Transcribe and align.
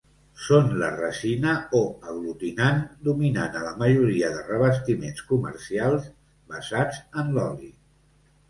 Són 0.43 0.69
la 0.83 0.87
resina 0.93 1.51
o 1.79 1.81
"aglutinant" 2.13 2.81
dominant 3.09 3.59
a 3.59 3.61
la 3.67 3.73
majoria 3.83 4.31
de 4.39 4.41
revestiments 4.49 5.23
comercials 5.35 6.09
"basats 6.55 7.05
en 7.23 7.31
l'oli". 7.37 7.71